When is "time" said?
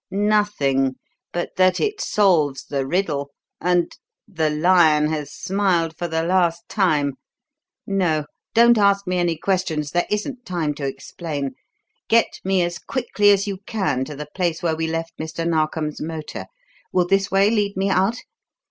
6.67-7.13, 10.43-10.73